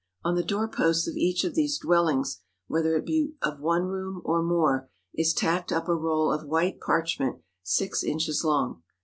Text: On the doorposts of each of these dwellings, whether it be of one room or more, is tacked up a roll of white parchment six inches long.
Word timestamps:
On 0.23 0.33
the 0.33 0.43
doorposts 0.43 1.07
of 1.07 1.15
each 1.15 1.43
of 1.43 1.53
these 1.53 1.77
dwellings, 1.77 2.41
whether 2.65 2.95
it 2.95 3.05
be 3.05 3.35
of 3.43 3.59
one 3.59 3.83
room 3.83 4.23
or 4.25 4.41
more, 4.41 4.89
is 5.13 5.31
tacked 5.31 5.71
up 5.71 5.87
a 5.87 5.93
roll 5.95 6.33
of 6.33 6.47
white 6.47 6.79
parchment 6.79 7.43
six 7.61 8.03
inches 8.03 8.43
long. 8.43 8.81